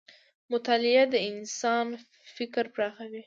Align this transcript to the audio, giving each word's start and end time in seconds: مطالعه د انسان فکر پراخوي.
مطالعه 0.51 1.03
د 1.13 1.15
انسان 1.29 1.87
فکر 2.35 2.63
پراخوي. 2.75 3.19